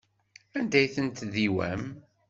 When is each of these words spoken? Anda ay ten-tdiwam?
Anda 0.57 0.77
ay 0.79 0.89
ten-tdiwam? 0.95 1.83